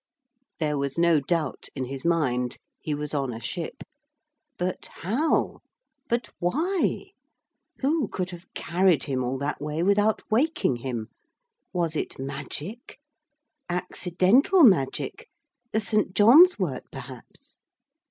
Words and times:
There 0.59 0.79
was 0.79 0.97
no 0.97 1.19
doubt 1.19 1.67
in 1.75 1.85
his 1.85 2.03
mind. 2.03 2.57
He 2.79 2.95
was 2.95 3.13
on 3.13 3.31
a 3.31 3.39
ship. 3.39 3.83
But 4.57 4.87
how, 5.03 5.59
but 6.09 6.31
why? 6.39 7.11
Who 7.81 8.07
could 8.07 8.31
have 8.31 8.51
carried 8.55 9.03
him 9.03 9.23
all 9.23 9.37
that 9.37 9.61
way 9.61 9.83
without 9.83 10.23
waking 10.31 10.77
him? 10.77 11.09
Was 11.71 11.95
it 11.95 12.17
magic? 12.17 12.97
Accidental 13.69 14.63
magic? 14.63 15.29
The 15.71 15.79
St. 15.79 16.15
John's 16.15 16.57
wort 16.57 16.85
perhaps? 16.91 17.59